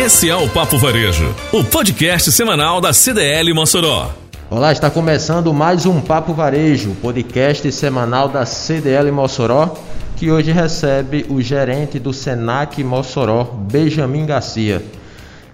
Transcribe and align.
Esse 0.00 0.30
é 0.30 0.36
o 0.36 0.48
Papo 0.48 0.78
Varejo, 0.78 1.34
o 1.52 1.64
podcast 1.64 2.30
semanal 2.30 2.80
da 2.80 2.92
CDL 2.92 3.52
Mossoró. 3.52 4.08
Olá, 4.48 4.70
está 4.70 4.88
começando 4.88 5.52
mais 5.52 5.86
um 5.86 6.00
Papo 6.00 6.32
Varejo, 6.32 6.94
podcast 7.02 7.72
semanal 7.72 8.28
da 8.28 8.46
CDL 8.46 9.10
Mossoró, 9.10 9.76
que 10.14 10.30
hoje 10.30 10.52
recebe 10.52 11.26
o 11.28 11.42
gerente 11.42 11.98
do 11.98 12.12
Senac 12.12 12.82
Mossoró, 12.84 13.42
Benjamin 13.42 14.24
Garcia. 14.24 14.80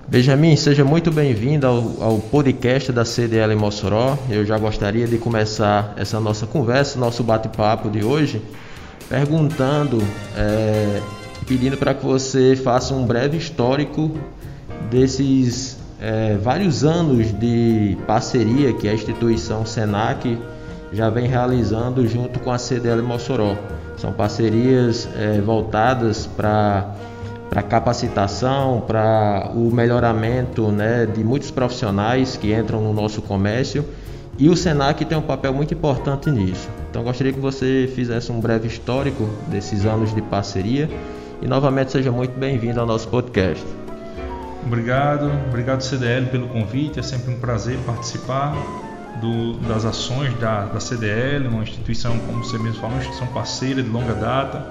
Benjamin, 0.07 0.57
seja 0.57 0.85
muito 0.85 1.11
bem-vindo 1.11 1.67
ao, 1.67 1.95
ao, 2.03 2.19
podcast 2.19 2.93
da 2.93 3.07
CDL 3.07 3.57
Mossoró. 3.57 4.19
Eu 4.29 4.45
já 4.45 4.59
gostaria 4.59 5.07
de 5.07 5.17
começar 5.17 5.95
essa 5.97 6.21
nossa 6.21 6.47
conversa, 6.47 6.99
nosso 6.99 7.25
bate-papo 7.25 7.89
de 7.89 8.05
hoje, 8.05 8.43
perguntando, 9.09 10.03
é, 10.37 11.01
pedindo 11.49 11.79
para 11.79 11.95
que 11.95 12.05
você 12.05 12.55
faça 12.63 12.93
um 12.93 13.07
breve 13.07 13.39
histórico 13.39 14.15
desses 14.91 15.78
é, 16.01 16.37
vários 16.37 16.84
anos 16.84 17.32
de 17.38 17.96
parceria 18.06 18.73
que 18.73 18.88
a 18.88 18.95
instituição 18.95 19.65
Senac 19.65 20.38
já 20.92 21.10
vem 21.10 21.27
realizando 21.27 22.06
junto 22.06 22.38
com 22.41 22.51
a 22.51 22.59
CDL 22.59 23.02
Mossoró. 23.02 23.56
São 23.96 24.12
parcerias 24.12 25.09
é, 25.16 25.41
voltadas 25.41 26.27
para 26.27 26.95
para 27.48 27.62
capacitação, 27.62 28.82
para 28.84 29.52
o 29.55 29.70
melhoramento 29.70 30.73
né, 30.73 31.06
de 31.06 31.23
muitos 31.23 31.52
profissionais 31.52 32.37
que 32.37 32.52
entram 32.52 32.80
no 32.80 32.93
nosso 32.93 33.23
comércio 33.23 33.84
e 34.37 34.48
o 34.48 34.56
Senac 34.56 35.04
tem 35.04 35.16
um 35.16 35.23
papel 35.23 35.54
muito 35.54 35.73
importante 35.73 36.30
nisso. 36.30 36.68
Então 36.91 37.04
gostaria 37.04 37.32
que 37.32 37.38
você 37.38 37.88
fizesse 37.95 38.32
um 38.32 38.41
breve 38.41 38.66
histórico 38.66 39.29
desses 39.46 39.87
anos 39.87 40.12
de 40.12 40.20
parceria 40.23 40.91
e 41.41 41.46
novamente 41.46 41.93
seja 41.93 42.10
muito 42.10 42.37
bem-vindo 42.37 42.80
ao 42.80 42.87
nosso 42.87 43.06
podcast. 43.06 43.65
Obrigado, 44.66 45.30
obrigado 45.46 45.82
CDL 45.82 46.26
pelo 46.26 46.48
convite, 46.48 46.98
é 46.98 47.02
sempre 47.02 47.34
um 47.34 47.38
prazer 47.38 47.79
participar 47.84 48.54
do, 49.21 49.59
das 49.59 49.84
ações 49.84 50.32
da, 50.38 50.65
da 50.65 50.80
CDL, 50.80 51.48
uma 51.48 51.62
instituição, 51.62 52.18
como 52.21 52.43
você 52.43 52.59
mesmo 52.59 52.80
falou, 52.80 52.93
uma 52.93 52.98
instituição 52.98 53.26
parceira 53.29 53.82
de 53.82 53.88
longa 53.88 54.15
data. 54.15 54.66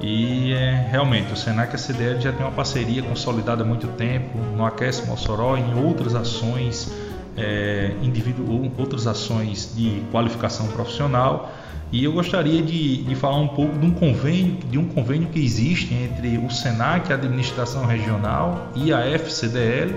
E 0.00 0.52
é, 0.52 0.86
realmente 0.90 1.32
o 1.32 1.36
Senac 1.36 1.72
e 1.72 1.76
a 1.76 1.78
CDL 1.78 2.20
já 2.20 2.32
tem 2.32 2.44
uma 2.44 2.52
parceria 2.52 3.02
consolidada 3.02 3.62
há 3.62 3.66
muito 3.66 3.86
tempo 3.88 4.36
no 4.36 4.66
Aquece 4.66 5.06
Mossoró 5.06 5.56
em 5.56 5.74
outras 5.82 6.14
ações 6.14 6.92
é, 7.36 7.92
individu 8.02 8.44
outras 8.76 9.06
ações 9.06 9.74
de 9.74 10.02
qualificação 10.10 10.66
profissional 10.68 11.50
e 11.92 12.04
eu 12.04 12.12
gostaria 12.12 12.62
de, 12.62 13.02
de, 13.02 13.14
falar 13.14 13.36
um 13.36 13.48
pouco 13.48 13.78
de 13.78 13.84
um 13.84 13.90
convênio 13.90 14.56
de 14.70 14.78
um 14.78 14.88
convênio 14.88 15.28
que 15.28 15.38
existe 15.38 15.92
entre 15.92 16.38
o 16.38 16.50
Senac, 16.50 17.12
a 17.12 17.16
administração 17.16 17.84
regional 17.84 18.72
e 18.74 18.92
a 18.92 19.00
FCDL 19.06 19.94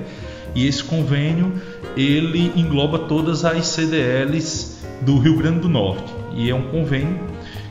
e 0.54 0.68
esse 0.68 0.84
convênio 0.84 1.54
ele 1.96 2.52
engloba 2.56 3.00
todas 3.00 3.46
as 3.46 3.66
CDLs 3.68 4.80
do 5.02 5.20
Rio 5.20 5.38
Grande 5.38 5.60
do 5.60 5.70
Norte. 5.70 6.14
E 6.34 6.50
é 6.50 6.56
um 6.56 6.70
convênio 6.70 7.20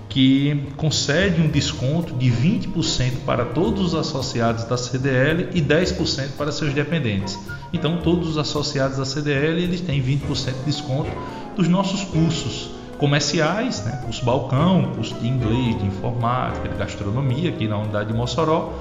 que 0.09 0.69
concede 0.77 1.41
um 1.41 1.49
desconto 1.49 2.15
de 2.15 2.31
20% 2.31 3.25
para 3.27 3.45
todos 3.47 3.93
os 3.93 3.95
associados 3.95 4.65
da 4.65 4.77
CDL 4.77 5.49
e 5.53 5.61
10% 5.61 6.37
para 6.39 6.53
seus 6.53 6.73
dependentes. 6.73 7.39
Então, 7.73 7.99
todos 7.99 8.29
os 8.29 8.39
associados 8.39 8.99
da 8.99 9.05
CDL 9.05 9.61
eles 9.61 9.81
têm 9.81 10.01
20% 10.01 10.53
de 10.61 10.65
desconto 10.65 11.11
dos 11.57 11.69
nossos 11.69 12.05
cursos 12.05 12.74
comerciais, 12.97 13.85
né? 13.85 14.01
curso 14.05 14.25
balcão, 14.25 14.93
curso 14.95 15.15
de 15.15 15.29
inglês, 15.29 15.79
de 15.79 15.87
informática, 15.87 16.69
de 16.69 16.77
gastronomia 16.77 17.51
aqui 17.51 17.69
na 17.69 17.79
unidade 17.79 18.13
de 18.13 18.15
Mossoró. 18.17 18.73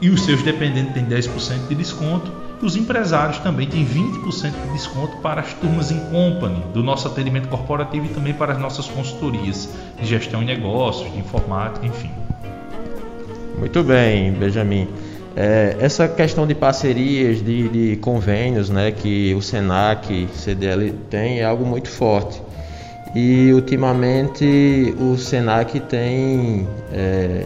E 0.00 0.10
os 0.10 0.24
seus 0.24 0.42
dependentes 0.42 0.92
têm 0.92 1.04
10% 1.06 1.68
de 1.68 1.74
desconto 1.74 2.44
os 2.64 2.76
empresários 2.76 3.38
também 3.40 3.68
têm 3.68 3.84
20% 3.84 4.50
de 4.50 4.72
desconto 4.72 5.18
para 5.18 5.42
as 5.42 5.52
turmas 5.52 5.90
em 5.90 6.00
company 6.06 6.64
do 6.72 6.82
nosso 6.82 7.06
atendimento 7.06 7.46
corporativo 7.48 8.06
e 8.06 8.08
também 8.08 8.32
para 8.32 8.54
as 8.54 8.58
nossas 8.58 8.86
consultorias 8.88 9.68
de 10.00 10.06
gestão 10.06 10.40
de 10.40 10.46
negócios, 10.46 11.12
de 11.12 11.18
informática, 11.18 11.86
enfim. 11.86 12.10
Muito 13.58 13.84
bem, 13.84 14.32
Benjamin. 14.32 14.88
É, 15.36 15.76
essa 15.78 16.08
questão 16.08 16.46
de 16.46 16.54
parcerias, 16.54 17.44
de, 17.44 17.68
de, 17.68 17.96
convênios 17.96 18.70
né, 18.70 18.92
que 18.92 19.34
o 19.34 19.42
SENAC, 19.42 20.28
CDL 20.32 20.92
tem 21.10 21.40
é 21.40 21.44
algo 21.44 21.66
muito 21.66 21.90
forte. 21.90 22.40
E 23.14 23.52
ultimamente 23.52 24.94
o 24.98 25.16
SENAC 25.16 25.78
tem 25.80 26.66
é, 26.92 27.44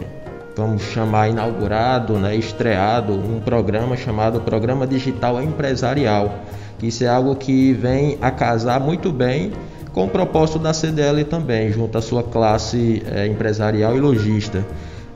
vamos 0.59 0.81
chamar 0.83 1.29
inaugurado, 1.29 2.13
né, 2.19 2.35
estreado 2.35 3.13
um 3.13 3.39
programa 3.39 3.95
chamado 3.95 4.41
Programa 4.41 4.85
Digital 4.85 5.41
Empresarial. 5.41 6.43
Isso 6.83 7.03
é 7.03 7.07
algo 7.07 7.35
que 7.35 7.71
vem 7.73 8.17
a 8.21 8.29
casar 8.29 8.79
muito 8.79 9.11
bem 9.11 9.51
com 9.93 10.05
o 10.05 10.09
propósito 10.09 10.59
da 10.59 10.73
CDL 10.73 11.23
também, 11.23 11.71
junto 11.71 11.97
à 11.97 12.01
sua 12.01 12.23
classe 12.23 13.01
é, 13.09 13.27
empresarial 13.27 13.95
e 13.95 13.99
logista. 13.99 14.65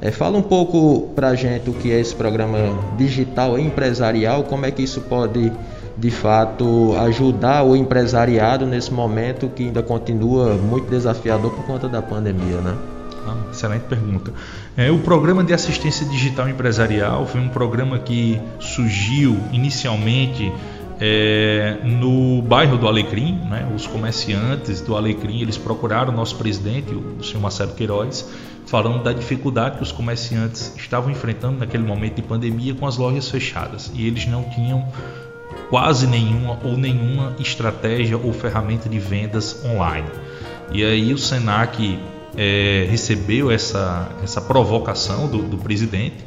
É, 0.02 0.12
fala 0.12 0.38
um 0.38 0.42
pouco 0.42 1.10
para 1.16 1.36
gente 1.36 1.70
o 1.70 1.74
que 1.74 1.92
é 1.92 2.00
esse 2.00 2.16
programa 2.16 2.58
digital 2.98 3.58
empresarial, 3.58 4.44
como 4.44 4.66
é 4.66 4.72
que 4.72 4.84
isso 4.84 5.02
pode 5.02 5.52
de 5.98 6.10
fato 6.10 6.96
ajudar 7.00 7.64
o 7.64 7.76
empresariado 7.76 8.66
nesse 8.66 8.92
momento 8.92 9.48
que 9.50 9.64
ainda 9.64 9.84
continua 9.84 10.56
muito 10.56 10.90
desafiador 10.90 11.52
por 11.52 11.66
conta 11.66 11.88
da 11.88 12.02
pandemia, 12.02 12.58
né? 12.62 12.76
Ah, 13.26 13.38
excelente 13.52 13.84
pergunta. 13.84 14.34
É, 14.76 14.92
o 14.92 15.00
programa 15.00 15.44
de 15.44 15.54
assistência 15.54 16.06
digital 16.08 16.50
empresarial 16.50 17.26
foi 17.26 17.40
um 17.40 17.48
programa 17.48 18.00
que 18.00 18.42
surgiu 18.60 19.38
inicialmente 19.54 20.52
é, 21.00 21.78
no 21.84 22.42
bairro 22.42 22.78
do 22.78 22.88
Alecrim, 22.88 23.36
né? 23.50 23.70
os 23.74 23.88
comerciantes 23.88 24.82
do 24.82 24.96
Alecrim 24.96 25.42
eles 25.42 25.58
procuraram 25.58 26.12
o 26.12 26.16
nosso 26.16 26.36
presidente, 26.36 26.94
o 26.94 27.24
senhor 27.24 27.42
Marcelo 27.42 27.74
Queiroz, 27.74 28.30
falando 28.66 29.04
da 29.04 29.14
dificuldade 29.14 29.78
que 29.78 29.84
os 29.84 29.92
comerciantes 29.92 30.74
estavam 30.76 31.12
enfrentando 31.12 31.60
naquele 31.60 31.84
momento 31.84 32.16
de 32.16 32.22
pandemia 32.22 32.74
com 32.74 32.86
as 32.86 32.98
lojas 32.98 33.30
fechadas 33.30 33.92
e 33.94 34.06
eles 34.06 34.26
não 34.28 34.44
tinham 34.44 34.86
quase 35.70 36.08
nenhuma 36.08 36.60
ou 36.64 36.78
nenhuma 36.78 37.36
estratégia 37.40 38.18
ou 38.18 38.34
ferramenta 38.34 38.88
de 38.88 39.00
vendas 39.00 39.64
online. 39.66 40.08
E 40.72 40.84
aí 40.84 41.14
o 41.14 41.18
Senac 41.18 42.00
é, 42.36 42.88
recebeu 42.90 43.52
essa, 43.52 44.10
essa 44.24 44.42
provocação 44.42 45.28
do, 45.28 45.44
do 45.44 45.58
presidente 45.58 46.18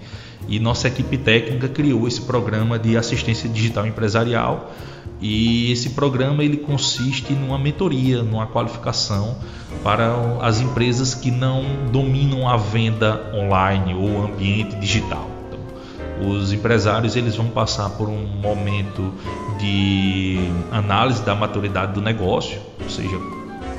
e 0.48 0.60
nossa 0.60 0.88
equipe 0.88 1.18
técnica 1.18 1.68
criou 1.68 2.06
esse 2.06 2.20
programa 2.20 2.78
de 2.78 2.96
assistência 2.96 3.48
digital 3.48 3.86
empresarial 3.86 4.72
e 5.20 5.72
esse 5.72 5.90
programa 5.90 6.44
ele 6.44 6.58
consiste 6.58 7.32
numa 7.32 7.58
mentoria, 7.58 8.22
numa 8.22 8.46
qualificação 8.46 9.38
para 9.82 10.14
as 10.40 10.60
empresas 10.60 11.14
que 11.14 11.30
não 11.30 11.64
dominam 11.90 12.48
a 12.48 12.56
venda 12.56 13.30
online 13.34 13.94
ou 13.94 14.24
ambiente 14.24 14.76
digital. 14.76 15.35
Os 16.20 16.52
empresários 16.52 17.16
eles 17.16 17.36
vão 17.36 17.48
passar 17.48 17.90
por 17.90 18.08
um 18.08 18.26
momento 18.26 19.12
de 19.58 20.38
análise 20.70 21.22
da 21.22 21.34
maturidade 21.34 21.92
do 21.92 22.00
negócio, 22.00 22.58
ou 22.82 22.88
seja, 22.88 23.16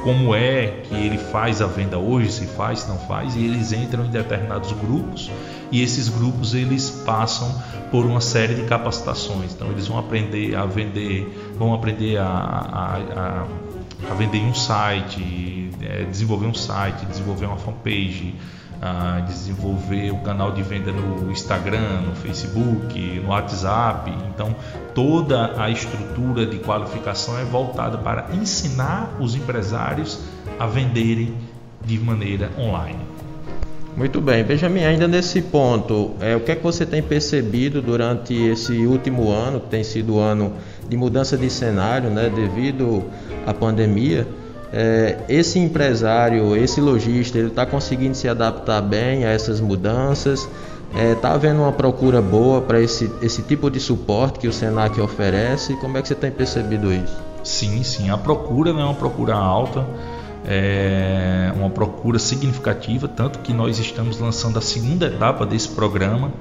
como 0.03 0.34
é 0.36 0.84
que 0.84 0.96
ele 0.96 1.18
faz 1.18 1.62
a 1.62 1.68
venda 1.68 1.98
hoje, 1.98 2.31
se 2.31 2.46
faz, 2.46 2.81
se 2.81 2.90
não 2.90 2.98
faz, 3.00 3.36
e 3.36 3.44
eles 3.44 3.74
entram 3.74 4.06
em 4.06 4.09
determinados 4.09 4.72
grupos 4.72 5.30
e 5.72 5.81
esses 5.81 6.08
grupos 6.09 6.53
eles 6.53 6.90
passam 6.90 7.53
por 7.92 8.06
uma 8.06 8.22
série 8.22 8.56
de 8.56 8.64
capacitações. 8.64 9.54
Então 9.54 9.69
eles 9.69 9.88
vão 9.88 9.98
aprender 9.98 10.56
a 10.56 10.66
vender, 10.66 11.54
vão 11.58 11.74
aprender 11.74 12.18
a, 12.18 12.25
a, 12.25 12.98
a, 12.98 13.48
a 14.12 14.14
vender 14.16 14.40
um 14.40 14.54
site, 14.54 15.72
é, 15.81 16.04
desenvolver 16.04 16.46
um 16.46 16.54
site, 16.54 17.06
desenvolver 17.06 17.46
uma 17.46 17.58
fanpage, 17.58 18.36
a 18.81 19.19
desenvolver 19.21 20.11
o 20.11 20.17
canal 20.17 20.51
de 20.51 20.61
venda 20.61 20.91
no 20.91 21.31
Instagram, 21.31 22.01
no 22.01 22.15
Facebook, 22.15 23.19
no 23.19 23.29
WhatsApp. 23.29 24.12
Então, 24.29 24.56
toda 24.94 25.62
a 25.62 25.69
estrutura 25.69 26.45
de 26.45 26.59
qualificação 26.59 27.38
é 27.39 27.44
voltada 27.44 27.97
para 27.97 28.27
ensinar 28.33 29.15
os 29.19 29.35
empresários 29.35 30.19
a 30.59 30.68
venderem 30.68 31.33
de 31.83 31.97
maneira 32.00 32.51
online. 32.57 33.00
Muito 33.95 34.21
bem, 34.21 34.44
Benjamin, 34.44 34.83
ainda 34.83 35.07
nesse 35.07 35.41
ponto, 35.41 36.12
é, 36.19 36.35
o 36.35 36.39
que 36.39 36.51
é 36.51 36.56
que 36.56 36.62
você 36.62 36.85
tem 36.85 37.01
percebido 37.01 37.81
durante 37.81 38.31
esse 38.31 38.85
último 38.85 39.31
ano, 39.31 39.59
que 39.59 39.69
tem 39.69 39.83
sido 39.83 40.19
ano 40.19 40.53
de 40.88 40.95
mudança 40.95 41.35
de 41.35 41.50
cenário, 41.50 42.12
né, 42.12 42.30
devido 42.30 43.03
à 43.44 43.56
pandemia? 43.56 44.27
É, 44.72 45.18
esse 45.30 45.60
empresário, 45.60 46.56
esse 46.56 46.81
lojista, 46.81 47.38
ele 47.38 47.48
está 47.48 47.66
conseguindo 47.66 48.16
se 48.16 48.28
adaptar 48.28 48.81
bem 48.81 49.25
a 49.25 49.30
essas 49.30 49.60
mudanças? 49.62 50.48
Está 50.90 51.00
é, 51.00 51.16
tá 51.16 51.34
havendo 51.34 51.62
uma 51.62 51.72
procura 51.72 52.22
boa 52.22 52.62
para 52.62 52.81
esse, 52.81 53.12
esse 53.22 53.42
tipo 53.42 53.69
de 53.69 53.80
suporte 53.80 54.40
que 54.40 54.48
o 54.48 54.54
Senac 54.54 55.00
oferece? 55.00 55.75
Como 55.78 55.98
é 55.98 56.02
que 56.02 56.08
você 56.08 56.16
tem 56.16 56.31
percebido 56.31 56.92
isso? 56.94 57.18
Sim, 57.44 57.84
sim. 57.84 58.10
A 58.10 58.18
procura 58.18 58.74
não 58.74 58.81
é 58.81 58.86
uma 58.86 58.94
procura 58.94 59.36
alta. 59.36 59.86
é, 60.48 61.52
uma 61.56 61.69
procura 61.69 62.18
significativa, 62.18 63.08
tanto 63.08 63.40
que 63.40 63.52
nós 63.52 63.78
estamos 63.80 64.18
lançando 64.18 64.58
a 64.58 64.62
segunda 64.62 65.08
etapa 65.08 65.46
desse 65.46 65.68
programa. 65.68 66.31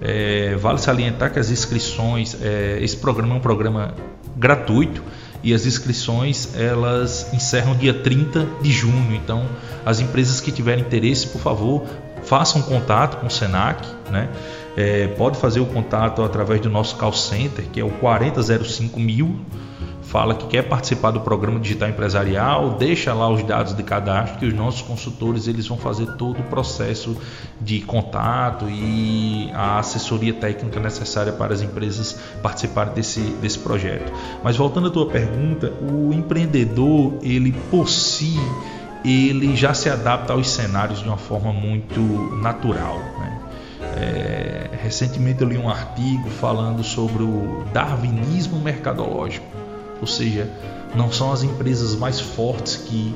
É, 0.00 0.54
vale 0.56 0.78
salientar 0.78 1.32
que 1.32 1.38
as 1.38 1.50
inscrições, 1.50 2.36
é, 2.40 2.78
esse 2.80 2.96
programa 2.96 3.34
é 3.34 3.36
um 3.38 3.40
programa 3.40 3.94
gratuito 4.36 5.02
e 5.42 5.54
as 5.54 5.66
inscrições 5.66 6.54
elas 6.54 7.32
encerram 7.32 7.74
dia 7.76 7.94
30 7.94 8.46
de 8.62 8.72
junho. 8.72 9.14
Então, 9.14 9.46
as 9.84 10.00
empresas 10.00 10.40
que 10.40 10.50
tiverem 10.50 10.84
interesse, 10.84 11.26
por 11.28 11.40
favor, 11.40 11.84
façam 12.24 12.62
contato 12.62 13.18
com 13.18 13.26
o 13.26 13.30
Senac, 13.30 13.86
né? 14.10 14.28
É, 14.76 15.06
pode 15.08 15.38
fazer 15.38 15.60
o 15.60 15.66
contato 15.66 16.22
através 16.22 16.60
do 16.60 16.68
nosso 16.68 16.96
call 16.96 17.12
center, 17.12 17.64
que 17.72 17.80
é 17.80 17.84
o 17.84 17.88
4005 17.88 19.00
mil 19.00 19.40
fala 20.06 20.34
que 20.34 20.46
quer 20.46 20.62
participar 20.62 21.10
do 21.10 21.20
programa 21.20 21.58
digital 21.58 21.88
empresarial, 21.88 22.70
deixa 22.78 23.12
lá 23.12 23.28
os 23.28 23.42
dados 23.42 23.74
de 23.74 23.82
cadastro 23.82 24.38
que 24.38 24.46
os 24.46 24.54
nossos 24.54 24.82
consultores 24.82 25.48
eles 25.48 25.66
vão 25.66 25.76
fazer 25.76 26.06
todo 26.12 26.40
o 26.40 26.42
processo 26.44 27.16
de 27.60 27.80
contato 27.80 28.66
e 28.68 29.50
a 29.52 29.80
assessoria 29.80 30.32
técnica 30.32 30.78
necessária 30.78 31.32
para 31.32 31.52
as 31.52 31.60
empresas 31.60 32.18
participarem 32.40 32.94
desse, 32.94 33.20
desse 33.20 33.58
projeto. 33.58 34.12
Mas 34.44 34.56
voltando 34.56 34.86
à 34.88 34.90
tua 34.90 35.06
pergunta, 35.06 35.72
o 35.82 36.12
empreendedor 36.12 37.14
ele 37.22 37.52
por 37.70 37.88
si 37.88 38.38
ele 39.04 39.56
já 39.56 39.74
se 39.74 39.90
adapta 39.90 40.32
aos 40.32 40.48
cenários 40.48 41.00
de 41.00 41.08
uma 41.08 41.16
forma 41.16 41.52
muito 41.52 42.00
natural. 42.40 42.98
Né? 43.18 43.40
É, 43.96 44.70
recentemente 44.82 45.42
eu 45.42 45.48
li 45.48 45.58
um 45.58 45.68
artigo 45.68 46.30
falando 46.30 46.84
sobre 46.84 47.24
o 47.24 47.64
darwinismo 47.72 48.60
mercadológico 48.60 49.65
ou 50.00 50.06
seja, 50.06 50.50
não 50.94 51.12
são 51.12 51.32
as 51.32 51.42
empresas 51.42 51.94
mais 51.94 52.20
fortes 52.20 52.76
que 52.76 53.14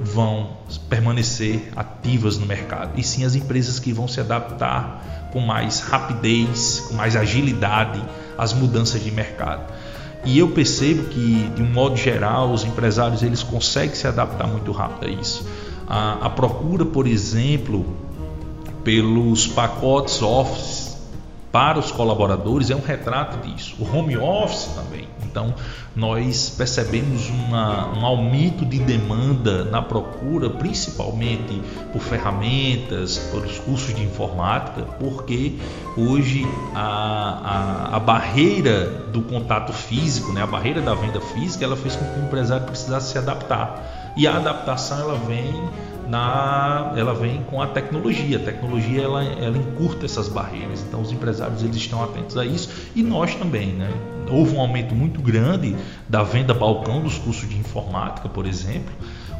vão 0.00 0.50
permanecer 0.88 1.70
ativas 1.76 2.36
no 2.36 2.46
mercado, 2.46 2.98
e 2.98 3.02
sim 3.02 3.24
as 3.24 3.34
empresas 3.34 3.78
que 3.78 3.92
vão 3.92 4.08
se 4.08 4.20
adaptar 4.20 5.30
com 5.32 5.40
mais 5.40 5.80
rapidez, 5.80 6.84
com 6.88 6.94
mais 6.94 7.16
agilidade 7.16 8.02
às 8.36 8.52
mudanças 8.52 9.02
de 9.02 9.10
mercado. 9.10 9.72
E 10.24 10.38
eu 10.38 10.50
percebo 10.50 11.08
que, 11.08 11.50
de 11.54 11.62
um 11.62 11.72
modo 11.72 11.96
geral, 11.96 12.52
os 12.52 12.64
empresários 12.64 13.22
eles 13.22 13.42
conseguem 13.42 13.94
se 13.94 14.06
adaptar 14.06 14.46
muito 14.46 14.70
rápido 14.70 15.08
a 15.08 15.10
isso. 15.10 15.44
A, 15.88 16.26
a 16.26 16.30
procura, 16.30 16.84
por 16.84 17.06
exemplo, 17.06 17.84
pelos 18.84 19.46
pacotes 19.48 20.22
Office 20.22 20.96
para 21.52 21.78
os 21.78 21.92
colaboradores 21.92 22.70
é 22.70 22.74
um 22.74 22.80
retrato 22.80 23.46
disso. 23.46 23.76
O 23.78 23.84
home 23.96 24.16
office 24.16 24.70
também. 24.74 25.06
Então, 25.22 25.54
nós 25.94 26.50
percebemos 26.50 27.28
uma, 27.28 27.88
um 27.94 28.04
aumento 28.04 28.64
de 28.64 28.78
demanda 28.78 29.64
na 29.64 29.80
procura, 29.80 30.48
principalmente 30.50 31.62
por 31.92 32.00
ferramentas, 32.00 33.18
pelos 33.30 33.58
cursos 33.58 33.94
de 33.94 34.02
informática, 34.02 34.82
porque 34.98 35.58
hoje 35.96 36.46
a, 36.74 37.90
a, 37.92 37.96
a 37.96 38.00
barreira 38.00 38.86
do 39.12 39.22
contato 39.22 39.72
físico, 39.72 40.32
né, 40.32 40.42
a 40.42 40.46
barreira 40.46 40.80
da 40.80 40.94
venda 40.94 41.20
física, 41.20 41.64
ela 41.64 41.76
fez 41.76 41.96
com 41.96 42.04
que 42.04 42.20
o 42.20 42.24
empresário 42.24 42.66
precisasse 42.66 43.12
se 43.12 43.18
adaptar. 43.18 44.12
E 44.16 44.26
a 44.26 44.36
adaptação 44.36 45.00
ela 45.00 45.18
vem 45.18 45.54
na, 46.12 46.92
ela 46.94 47.14
vem 47.14 47.42
com 47.44 47.62
a 47.62 47.66
tecnologia. 47.66 48.36
A 48.36 48.40
tecnologia 48.40 49.00
ela, 49.00 49.24
ela 49.24 49.56
encurta 49.56 50.04
essas 50.04 50.28
barreiras. 50.28 50.84
Então 50.86 51.00
os 51.00 51.10
empresários 51.10 51.62
eles 51.62 51.76
estão 51.76 52.04
atentos 52.04 52.36
a 52.36 52.44
isso 52.44 52.68
e 52.94 53.02
nós 53.02 53.34
também, 53.34 53.68
né? 53.68 53.90
Houve 54.30 54.54
um 54.54 54.60
aumento 54.60 54.94
muito 54.94 55.22
grande 55.22 55.74
da 56.06 56.22
venda 56.22 56.52
balcão 56.52 57.00
dos 57.00 57.16
cursos 57.16 57.48
de 57.48 57.56
informática, 57.56 58.28
por 58.28 58.46
exemplo. 58.46 58.92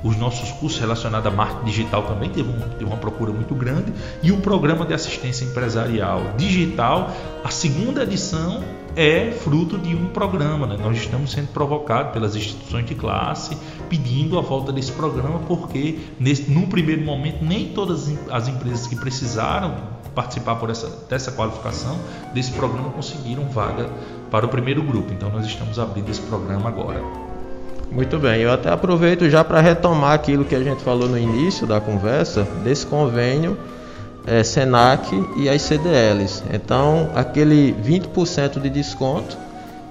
Os 0.03 0.17
nossos 0.17 0.51
cursos 0.53 0.81
relacionados 0.81 1.31
a 1.31 1.31
marketing 1.31 1.65
digital 1.67 2.05
também 2.05 2.31
teve, 2.31 2.49
um, 2.49 2.59
teve 2.71 2.85
uma 2.85 2.97
procura 2.97 3.33
muito 3.33 3.55
grande 3.55 3.93
e 4.23 4.33
o 4.33 4.39
programa 4.39 4.87
de 4.87 4.95
assistência 4.95 5.45
empresarial 5.45 6.23
digital, 6.39 7.15
a 7.45 7.51
segunda 7.51 8.03
edição 8.03 8.65
é 8.97 9.31
fruto 9.31 9.79
de 9.79 9.95
um 9.95 10.07
programa. 10.07 10.67
Né? 10.67 10.77
Nós 10.83 10.97
estamos 10.97 11.33
sendo 11.33 11.49
provocados 11.49 12.13
pelas 12.13 12.35
instituições 12.35 12.87
de 12.87 12.95
classe 12.95 13.57
pedindo 13.93 14.39
a 14.39 14.41
volta 14.41 14.73
desse 14.73 14.91
programa 14.91 15.41
porque 15.41 15.99
nesse, 16.19 16.51
num 16.51 16.67
primeiro 16.67 17.03
momento 17.03 17.45
nem 17.45 17.69
todas 17.69 18.11
as 18.31 18.49
empresas 18.49 18.87
que 18.87 18.97
precisaram 18.97 19.75
participar 20.15 20.57
por 20.57 20.71
essa, 20.71 20.89
dessa 21.11 21.31
qualificação 21.31 21.99
desse 22.33 22.53
programa 22.53 22.89
conseguiram 22.89 23.45
vaga 23.51 23.91
para 24.31 24.47
o 24.47 24.49
primeiro 24.49 24.83
grupo. 24.83 25.13
Então 25.13 25.29
nós 25.29 25.45
estamos 25.45 25.79
abrindo 25.79 26.09
esse 26.09 26.23
programa 26.23 26.71
agora. 26.71 27.03
Muito 27.91 28.19
bem, 28.19 28.41
eu 28.41 28.51
até 28.51 28.71
aproveito 28.71 29.29
já 29.29 29.45
para 29.45 29.61
retomar 29.61 30.13
aquilo 30.13 30.47
que 30.47 30.55
a 30.55 30.65
gente 30.65 30.83
falou 30.83 31.07
no 31.07 31.19
início 31.19 31.67
da 31.67 31.79
conversa, 31.79 32.45
desse 32.65 32.87
convênio 32.87 33.59
é, 34.27 34.43
Senac 34.43 35.07
e 35.37 35.51
as 35.51 35.61
CDLs. 35.61 36.43
Então, 36.51 37.11
aquele 37.15 37.75
20% 37.75 38.59
de 38.59 38.71
desconto 38.71 39.37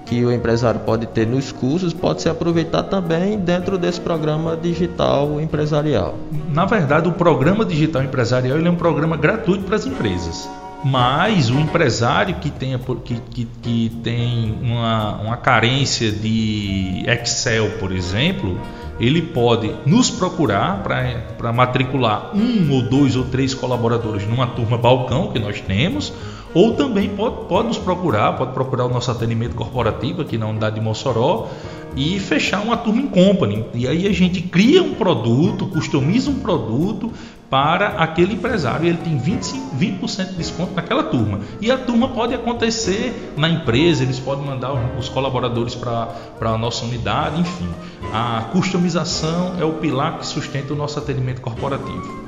que 0.06 0.24
o 0.24 0.32
empresário 0.32 0.80
pode 0.80 1.06
ter 1.06 1.26
nos 1.26 1.52
cursos 1.52 1.92
pode 1.92 2.22
ser 2.22 2.30
aproveitado 2.30 2.88
também 2.90 3.38
dentro 3.38 3.78
desse 3.78 4.00
programa 4.00 4.56
digital 4.56 5.40
empresarial. 5.40 6.16
Na 6.50 6.64
verdade, 6.64 7.08
o 7.08 7.12
programa 7.12 7.64
digital 7.64 8.02
empresarial 8.02 8.58
é 8.58 8.70
um 8.70 8.76
programa 8.76 9.16
gratuito 9.16 9.64
para 9.64 9.76
as 9.76 9.86
empresas. 9.86 10.48
Mas 10.84 11.48
o 11.48 11.60
empresário 11.60 12.34
que, 12.36 12.50
tenha, 12.50 12.78
que, 13.04 13.14
que, 13.30 13.44
que 13.62 14.00
tem 14.02 14.58
uma, 14.60 15.16
uma 15.20 15.36
carência 15.36 16.10
de 16.10 17.04
Excel, 17.06 17.70
por 17.78 17.92
exemplo, 17.92 18.60
ele 19.00 19.22
pode 19.22 19.74
nos 19.86 20.10
procurar 20.10 20.82
para 20.82 21.52
matricular 21.52 22.30
um 22.34 22.72
ou 22.72 22.82
dois 22.82 23.16
ou 23.16 23.24
três 23.24 23.54
colaboradores 23.54 24.26
numa 24.26 24.46
turma 24.46 24.78
balcão 24.78 25.32
que 25.32 25.38
nós 25.38 25.60
temos, 25.60 26.12
ou 26.54 26.74
também 26.74 27.08
pode, 27.08 27.46
pode 27.48 27.68
nos 27.68 27.78
procurar, 27.78 28.32
pode 28.36 28.52
procurar 28.52 28.84
o 28.84 28.88
nosso 28.88 29.10
atendimento 29.10 29.54
corporativo 29.54 30.22
aqui 30.22 30.36
na 30.36 30.46
unidade 30.46 30.74
de 30.74 30.80
Mossoró 30.80 31.48
e 31.96 32.18
fechar 32.18 32.60
uma 32.62 32.76
turma 32.76 33.00
em 33.00 33.08
company. 33.08 33.64
E 33.74 33.86
aí 33.86 34.06
a 34.06 34.12
gente 34.12 34.42
cria 34.42 34.82
um 34.82 34.94
produto, 34.94 35.66
customiza 35.66 36.30
um 36.30 36.40
produto 36.40 37.10
para 37.52 37.88
aquele 37.98 38.32
empresário. 38.32 38.86
Ele 38.86 38.96
tem 38.96 39.18
25, 39.18 39.76
20% 39.76 40.28
de 40.28 40.36
desconto 40.36 40.72
naquela 40.72 41.02
turma. 41.02 41.40
E 41.60 41.70
a 41.70 41.76
turma 41.76 42.08
pode 42.08 42.34
acontecer 42.34 43.34
na 43.36 43.46
empresa, 43.46 44.02
eles 44.02 44.18
podem 44.18 44.46
mandar 44.46 44.72
os 44.98 45.10
colaboradores 45.10 45.74
para 45.74 46.08
a 46.40 46.56
nossa 46.56 46.86
unidade, 46.86 47.38
enfim. 47.38 47.68
A 48.10 48.46
customização 48.52 49.56
é 49.60 49.64
o 49.66 49.74
pilar 49.74 50.18
que 50.18 50.26
sustenta 50.26 50.72
o 50.72 50.76
nosso 50.76 50.98
atendimento 50.98 51.42
corporativo. 51.42 52.24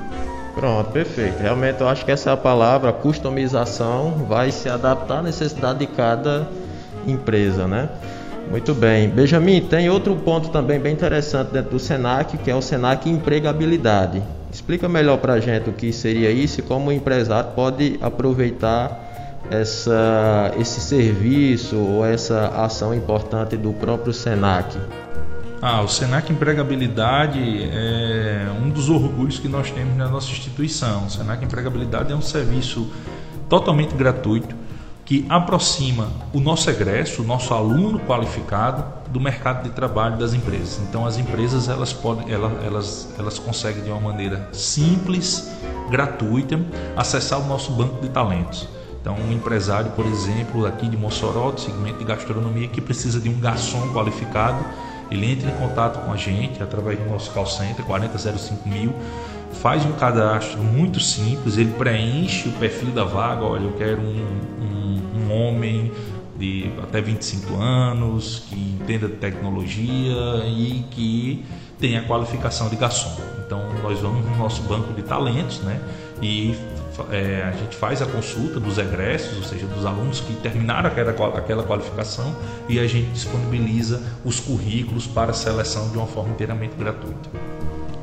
Pronto, 0.53 0.91
perfeito. 0.91 1.41
Realmente 1.41 1.81
eu 1.81 1.89
acho 1.89 2.05
que 2.05 2.11
essa 2.11 2.29
é 2.29 2.33
a 2.33 2.37
palavra, 2.37 2.93
customização, 2.93 4.27
vai 4.29 4.51
se 4.51 4.69
adaptar 4.69 5.17
à 5.17 5.23
necessidade 5.23 5.79
de 5.79 5.87
cada 5.87 6.47
empresa, 7.07 7.67
né? 7.67 7.89
Muito 8.51 8.75
bem. 8.75 9.09
Benjamin, 9.09 9.61
tem 9.61 9.89
outro 9.89 10.15
ponto 10.17 10.49
também 10.49 10.79
bem 10.79 10.93
interessante 10.93 11.51
dentro 11.51 11.71
do 11.71 11.79
Senac, 11.79 12.37
que 12.37 12.51
é 12.51 12.55
o 12.55 12.61
Senac 12.61 13.09
Empregabilidade. 13.09 14.21
Explica 14.55 14.87
melhor 14.87 15.17
para 15.17 15.33
a 15.33 15.39
gente 15.41 15.69
o 15.69 15.73
que 15.73 15.91
seria 15.91 16.31
isso 16.31 16.61
e 16.61 16.63
como 16.63 16.89
o 16.89 16.93
empresário 16.93 17.51
pode 17.51 17.99
aproveitar 18.01 19.43
essa, 19.51 20.53
esse 20.57 20.79
serviço 20.79 21.75
ou 21.75 22.05
essa 22.05 22.47
ação 22.63 22.95
importante 22.95 23.57
do 23.57 23.73
próprio 23.73 24.13
Senac. 24.13 24.77
Ah, 25.61 25.81
o 25.81 25.89
Senac 25.89 26.31
Empregabilidade 26.31 27.69
é 27.69 28.47
um 28.63 28.69
dos 28.69 28.89
orgulhos 28.89 29.37
que 29.39 29.49
nós 29.49 29.69
temos 29.71 29.97
na 29.97 30.07
nossa 30.07 30.31
instituição. 30.31 31.05
O 31.05 31.09
Senac 31.09 31.43
Empregabilidade 31.43 32.13
é 32.13 32.15
um 32.15 32.21
serviço 32.21 32.89
totalmente 33.49 33.93
gratuito 33.93 34.55
que 35.05 35.23
aproxima 35.29 36.09
o 36.33 36.39
nosso 36.39 36.67
egresso, 36.67 37.21
o 37.21 37.25
nosso 37.25 37.53
aluno 37.53 37.99
qualificado 37.99 38.83
do 39.11 39.19
mercado 39.19 39.63
de 39.63 39.69
trabalho 39.69 40.17
das 40.17 40.33
empresas. 40.33 40.81
Então 40.89 41.05
as 41.05 41.19
empresas 41.19 41.69
elas 41.69 41.93
podem, 41.93 42.33
elas, 42.33 42.51
elas, 42.65 43.13
elas 43.17 43.37
conseguem 43.37 43.83
de 43.83 43.91
uma 43.91 44.01
maneira 44.01 44.49
simples, 44.51 45.51
gratuita, 45.91 46.59
acessar 46.97 47.39
o 47.39 47.45
nosso 47.45 47.71
banco 47.71 48.01
de 48.01 48.09
talentos. 48.09 48.67
Então 48.99 49.15
um 49.15 49.31
empresário, 49.31 49.91
por 49.91 50.07
exemplo, 50.07 50.65
aqui 50.65 50.89
de 50.89 50.97
Mossoró, 50.97 51.51
do 51.51 51.61
segmento 51.61 51.99
de 51.99 52.05
gastronomia, 52.05 52.67
que 52.67 52.81
precisa 52.81 53.19
de 53.19 53.29
um 53.29 53.39
garçom 53.39 53.93
qualificado, 53.93 54.65
ele 55.11 55.31
entra 55.31 55.51
em 55.51 55.55
contato 55.55 56.03
com 56.03 56.11
a 56.11 56.17
gente 56.17 56.63
através 56.63 56.97
do 56.97 57.05
nosso 57.05 57.29
call 57.29 57.45
center 57.45 57.85
4005 57.85 58.67
mil 58.67 58.91
faz 59.61 59.85
um 59.85 59.93
cadastro 59.93 60.59
muito 60.59 60.99
simples, 60.99 61.57
ele 61.57 61.71
preenche 61.71 62.49
o 62.49 62.51
perfil 62.53 62.91
da 62.91 63.03
vaga, 63.03 63.43
olha, 63.43 63.63
eu 63.63 63.73
quero 63.73 64.01
um, 64.01 64.25
um, 64.61 64.84
um 65.25 65.33
homem 65.33 65.91
de 66.37 66.69
até 66.83 67.01
25 67.01 67.55
anos, 67.55 68.43
que 68.49 68.55
entenda 68.55 69.07
de 69.07 69.15
tecnologia 69.15 70.43
e 70.45 70.85
que 70.91 71.45
tenha 71.79 72.03
qualificação 72.03 72.69
de 72.69 72.75
garçom. 72.75 73.15
Então 73.45 73.61
nós 73.81 73.99
vamos 73.99 74.25
no 74.25 74.35
nosso 74.37 74.61
banco 74.63 74.93
de 74.93 75.01
talentos, 75.01 75.59
né? 75.59 75.79
E 76.21 76.55
é, 77.11 77.43
a 77.43 77.51
gente 77.51 77.75
faz 77.75 78.01
a 78.01 78.05
consulta 78.05 78.59
dos 78.59 78.77
egressos, 78.77 79.37
ou 79.37 79.43
seja, 79.43 79.65
dos 79.67 79.85
alunos 79.85 80.21
que 80.21 80.33
terminaram 80.35 80.89
aquela, 80.89 81.11
aquela 81.37 81.63
qualificação 81.63 82.35
e 82.69 82.79
a 82.79 82.87
gente 82.87 83.09
disponibiliza 83.11 84.01
os 84.23 84.39
currículos 84.39 85.05
para 85.05 85.33
seleção 85.33 85.89
de 85.89 85.97
uma 85.97 86.07
forma 86.07 86.31
inteiramente 86.31 86.75
gratuita. 86.75 87.29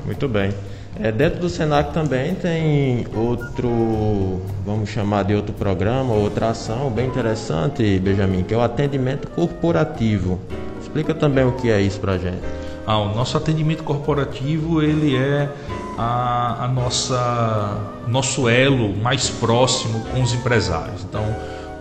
Muito 0.04 0.28
bem. 0.28 0.52
É, 1.00 1.10
dentro 1.10 1.40
do 1.40 1.48
Senac 1.48 1.92
também 1.92 2.34
tem 2.34 3.06
outro, 3.14 4.42
vamos 4.64 4.90
chamar 4.90 5.24
de 5.24 5.34
outro 5.34 5.54
programa, 5.54 6.12
outra 6.12 6.50
ação 6.50 6.90
bem 6.90 7.06
interessante, 7.06 7.98
Benjamin, 7.98 8.42
que 8.42 8.52
é 8.52 8.56
o 8.56 8.60
atendimento 8.60 9.28
corporativo. 9.28 10.38
Explica 10.80 11.14
também 11.14 11.44
o 11.44 11.52
que 11.52 11.70
é 11.70 11.80
isso 11.80 11.98
para 11.98 12.18
gente. 12.18 12.42
Ah, 12.86 12.98
o 12.98 13.14
nosso 13.14 13.36
atendimento 13.36 13.82
corporativo 13.84 14.82
ele 14.82 15.16
é 15.16 15.48
a, 15.96 16.64
a 16.64 16.68
nossa 16.68 17.78
nosso 18.06 18.48
elo 18.48 18.94
mais 18.96 19.30
próximo 19.30 20.00
com 20.12 20.20
os 20.20 20.34
empresários. 20.34 21.04
Então 21.04 21.24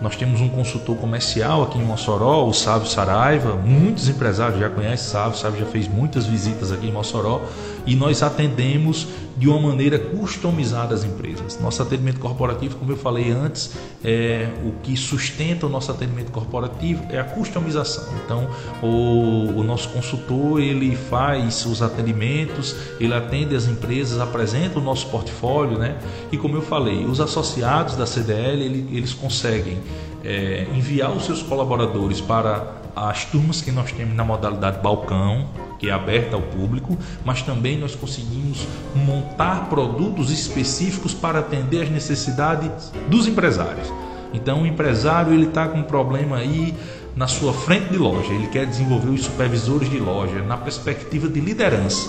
nós 0.02 0.16
temos 0.16 0.40
um 0.40 0.48
consultor 0.48 0.96
comercial 0.96 1.62
aqui 1.62 1.78
em 1.78 1.84
Mossoró, 1.84 2.44
o 2.44 2.52
Sávio 2.52 2.88
Saraiva. 2.88 3.54
Muitos 3.54 4.08
empresários 4.08 4.58
já 4.58 4.68
conhecem 4.68 5.08
Sávio, 5.08 5.38
Sávio 5.38 5.60
já 5.60 5.66
fez 5.66 5.86
muitas 5.86 6.26
visitas 6.26 6.72
aqui 6.72 6.88
em 6.88 6.92
Mossoró 6.92 7.40
e 7.86 7.94
nós 7.94 8.22
atendemos 8.22 9.06
de 9.36 9.48
uma 9.48 9.60
maneira 9.60 9.98
customizada 9.98 10.94
as 10.94 11.04
empresas. 11.04 11.58
Nosso 11.60 11.82
atendimento 11.82 12.20
corporativo, 12.20 12.76
como 12.76 12.92
eu 12.92 12.96
falei 12.96 13.30
antes, 13.30 13.72
é 14.04 14.48
o 14.64 14.72
que 14.82 14.96
sustenta 14.96 15.66
o 15.66 15.68
nosso 15.68 15.90
atendimento 15.90 16.30
corporativo 16.30 17.04
é 17.08 17.18
a 17.18 17.24
customização. 17.24 18.04
Então, 18.24 18.48
o, 18.82 19.58
o 19.58 19.62
nosso 19.62 19.88
consultor 19.88 20.60
ele 20.60 20.96
faz 20.96 21.64
os 21.64 21.80
atendimentos, 21.80 22.74
ele 23.00 23.14
atende 23.14 23.54
as 23.54 23.66
empresas, 23.66 24.20
apresenta 24.20 24.78
o 24.78 24.82
nosso 24.82 25.06
portfólio, 25.08 25.78
né? 25.78 25.96
E 26.30 26.36
como 26.36 26.56
eu 26.56 26.62
falei, 26.62 27.04
os 27.04 27.20
associados 27.20 27.96
da 27.96 28.06
CDL 28.06 28.62
ele, 28.62 28.88
eles 28.92 29.14
conseguem 29.14 29.78
é, 30.24 30.66
enviar 30.74 31.12
os 31.12 31.24
seus 31.24 31.42
colaboradores 31.42 32.20
para 32.20 32.82
as 32.94 33.24
turmas 33.24 33.60
que 33.60 33.72
nós 33.72 33.90
temos 33.90 34.14
na 34.14 34.24
modalidade 34.24 34.78
balcão, 34.80 35.48
que 35.78 35.88
é 35.88 35.92
aberta 35.92 36.36
ao 36.36 36.42
público, 36.42 36.96
mas 37.24 37.42
também 37.42 37.78
nós 37.78 37.94
conseguimos 37.94 38.66
montar 38.94 39.68
produtos 39.68 40.30
específicos 40.30 41.14
para 41.14 41.38
atender 41.38 41.82
as 41.82 41.90
necessidades 41.90 42.92
dos 43.08 43.26
empresários. 43.26 43.92
Então 44.34 44.62
o 44.62 44.66
empresário 44.66 45.32
ele 45.32 45.46
está 45.46 45.66
com 45.66 45.78
um 45.78 45.82
problema 45.82 46.36
aí 46.36 46.74
na 47.16 47.26
sua 47.26 47.52
frente 47.52 47.90
de 47.90 47.98
loja, 47.98 48.32
ele 48.32 48.46
quer 48.46 48.66
desenvolver 48.66 49.10
os 49.10 49.24
supervisores 49.24 49.90
de 49.90 49.98
loja 49.98 50.40
na 50.42 50.56
perspectiva 50.56 51.28
de 51.28 51.40
liderança. 51.40 52.08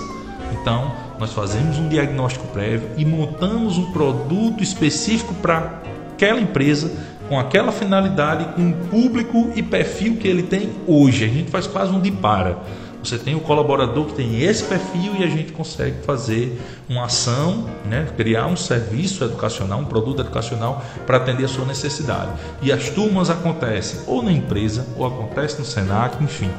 Então 0.52 0.94
nós 1.20 1.34
fazemos 1.34 1.78
um 1.78 1.90
diagnóstico 1.90 2.48
prévio 2.48 2.90
e 2.98 3.06
montamos 3.06 3.78
um 3.78 3.92
produto 3.92 4.62
específico 4.62 5.34
para 5.36 5.82
aquela 6.14 6.40
empresa 6.40 6.92
com 7.28 7.40
aquela 7.40 7.72
finalidade, 7.72 8.46
com 8.54 8.70
o 8.70 8.74
público 8.90 9.52
e 9.56 9.64
perfil 9.64 10.18
que 10.18 10.28
ele 10.28 10.44
tem 10.44 10.72
hoje. 10.88 11.26
A 11.26 11.28
gente 11.28 11.50
faz 11.50 11.68
quase 11.68 11.92
um 11.92 12.00
de 12.00 12.12
para. 12.12 12.58
Você 13.04 13.18
tem 13.18 13.36
o 13.36 13.42
colaborador 13.42 14.06
que 14.06 14.14
tem 14.14 14.42
esse 14.42 14.64
perfil 14.64 15.14
e 15.20 15.26
a 15.26 15.28
gente 15.28 15.52
consegue 15.52 16.04
fazer 16.06 16.58
uma 16.88 17.04
ação, 17.04 17.70
né? 17.86 18.08
criar 18.16 18.48
um 18.48 18.56
serviço 18.56 19.26
educacional, 19.26 19.80
um 19.80 19.86
produto 19.86 20.22
educacional 20.22 20.82
para 21.06 21.18
atender 21.18 21.44
a 21.44 21.48
sua 21.50 21.66
necessidade. 21.66 22.32
E 22.62 22.72
as 22.72 22.90
turmas 22.90 23.30
acontecem 23.30 24.00
ou 24.08 24.24
na 24.24 24.32
empresa 24.32 24.88
ou 24.96 25.06
acontece 25.06 25.60
no 25.60 25.66
Senac, 25.66 26.24
enfim, 26.24 26.50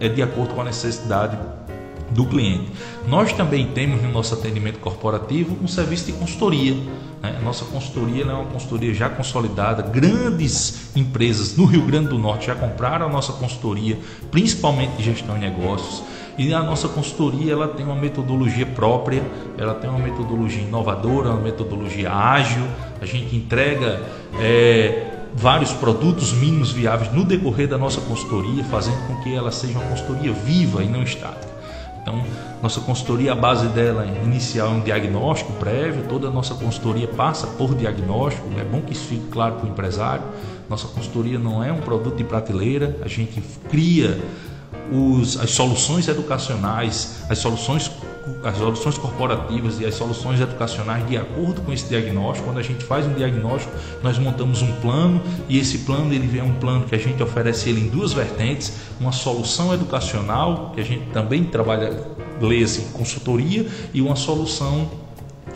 é 0.00 0.08
de 0.08 0.20
acordo 0.22 0.54
com 0.54 0.60
a 0.60 0.64
necessidade 0.64 1.38
do 2.10 2.24
cliente. 2.26 2.70
Nós 3.08 3.32
também 3.32 3.66
temos 3.68 4.02
no 4.02 4.10
nosso 4.10 4.34
atendimento 4.34 4.78
corporativo 4.78 5.56
um 5.62 5.68
serviço 5.68 6.06
de 6.06 6.12
consultoria. 6.12 6.74
Né? 7.22 7.38
Nossa 7.42 7.64
consultoria 7.64 8.24
é 8.24 8.32
uma 8.32 8.44
consultoria 8.44 8.94
já 8.94 9.08
consolidada. 9.08 9.82
Grandes 9.82 10.96
empresas 10.96 11.56
no 11.56 11.64
Rio 11.64 11.82
Grande 11.82 12.08
do 12.08 12.18
Norte 12.18 12.46
já 12.46 12.54
compraram 12.54 13.06
a 13.06 13.08
nossa 13.08 13.32
consultoria, 13.32 13.98
principalmente 14.30 14.96
de 14.96 15.02
gestão 15.02 15.34
de 15.34 15.40
negócios. 15.40 16.02
E 16.38 16.52
a 16.52 16.62
nossa 16.62 16.86
consultoria 16.88 17.52
ela 17.52 17.68
tem 17.68 17.84
uma 17.84 17.94
metodologia 17.94 18.66
própria, 18.66 19.22
ela 19.56 19.74
tem 19.74 19.88
uma 19.88 19.98
metodologia 19.98 20.62
inovadora, 20.62 21.30
uma 21.30 21.40
metodologia 21.40 22.12
ágil. 22.12 22.62
A 23.00 23.06
gente 23.06 23.34
entrega 23.34 24.02
é, 24.38 25.12
vários 25.34 25.72
produtos 25.72 26.34
mínimos 26.34 26.72
viáveis 26.72 27.10
no 27.12 27.24
decorrer 27.24 27.68
da 27.68 27.78
nossa 27.78 28.02
consultoria, 28.02 28.62
fazendo 28.64 29.06
com 29.06 29.16
que 29.22 29.34
ela 29.34 29.50
seja 29.50 29.78
uma 29.78 29.88
consultoria 29.88 30.32
viva 30.32 30.84
e 30.84 30.88
não 30.88 31.02
estática. 31.02 31.55
Então, 32.06 32.22
nossa 32.62 32.80
consultoria, 32.80 33.32
a 33.32 33.34
base 33.34 33.66
dela 33.66 34.06
inicial 34.06 34.68
é 34.68 34.70
um 34.70 34.80
diagnóstico 34.80 35.52
prévio, 35.54 36.04
toda 36.08 36.28
a 36.28 36.30
nossa 36.30 36.54
consultoria 36.54 37.08
passa 37.08 37.48
por 37.48 37.74
diagnóstico, 37.74 38.46
é 38.56 38.62
bom 38.62 38.80
que 38.80 38.92
isso 38.92 39.06
fique 39.06 39.26
claro 39.26 39.56
para 39.56 39.66
o 39.66 39.68
empresário. 39.68 40.22
Nossa 40.70 40.86
consultoria 40.86 41.36
não 41.36 41.64
é 41.64 41.72
um 41.72 41.80
produto 41.80 42.16
de 42.16 42.22
prateleira, 42.22 42.96
a 43.04 43.08
gente 43.08 43.42
cria 43.68 44.20
os, 44.92 45.36
as 45.40 45.50
soluções 45.50 46.06
educacionais, 46.06 47.24
as 47.28 47.38
soluções 47.38 47.85
as 48.42 48.56
soluções 48.56 48.98
corporativas 48.98 49.80
e 49.80 49.86
as 49.86 49.94
soluções 49.94 50.40
educacionais 50.40 51.06
de 51.06 51.16
acordo 51.16 51.60
com 51.62 51.72
esse 51.72 51.88
diagnóstico. 51.88 52.48
Quando 52.48 52.58
a 52.58 52.62
gente 52.62 52.84
faz 52.84 53.06
um 53.06 53.14
diagnóstico, 53.14 53.72
nós 54.02 54.18
montamos 54.18 54.62
um 54.62 54.72
plano 54.80 55.20
e 55.48 55.58
esse 55.58 55.78
plano 55.78 56.12
ele 56.12 56.38
é 56.38 56.42
um 56.42 56.54
plano 56.54 56.84
que 56.84 56.94
a 56.94 56.98
gente 56.98 57.22
oferece 57.22 57.68
ele 57.68 57.80
em 57.80 57.88
duas 57.88 58.12
vertentes, 58.12 58.72
uma 59.00 59.12
solução 59.12 59.72
educacional 59.72 60.72
que 60.74 60.80
a 60.80 60.84
gente 60.84 61.06
também 61.10 61.44
trabalha, 61.44 61.92
lê-se 62.40 62.92
consultoria 62.92 63.66
e 63.94 64.00
uma 64.02 64.16
solução 64.16 64.90